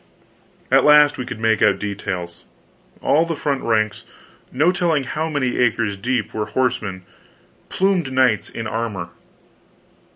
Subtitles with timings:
[0.71, 2.43] At last we could make out details.
[3.03, 4.03] All the front ranks,
[4.51, 7.03] no telling how many acres deep, were horsemen
[7.69, 9.09] plumed knights in armor.